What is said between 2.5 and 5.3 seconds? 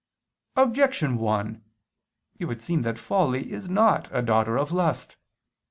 seem that folly is not a daughter of lust.